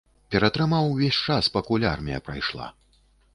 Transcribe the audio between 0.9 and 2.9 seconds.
увесь час, пакуль армія прайшла.